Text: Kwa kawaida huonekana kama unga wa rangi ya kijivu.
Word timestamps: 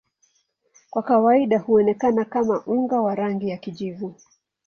Kwa 0.89 1.03
kawaida 1.03 1.59
huonekana 1.59 2.25
kama 2.25 2.63
unga 2.65 3.01
wa 3.01 3.15
rangi 3.15 3.49
ya 3.49 3.57
kijivu. 3.57 4.15